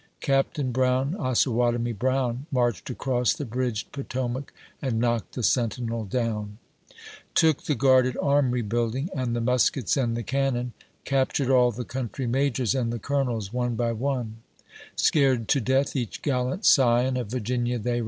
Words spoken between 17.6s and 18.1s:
they